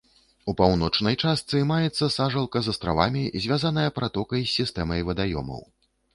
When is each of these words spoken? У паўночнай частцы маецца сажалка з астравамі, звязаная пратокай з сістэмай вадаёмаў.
У 0.51 0.53
паўночнай 0.59 1.17
частцы 1.25 1.61
маецца 1.71 2.07
сажалка 2.15 2.57
з 2.69 2.73
астравамі, 2.77 3.23
звязаная 3.45 3.85
пратокай 4.01 4.41
з 4.47 4.51
сістэмай 4.57 5.07
вадаёмаў. 5.13 5.63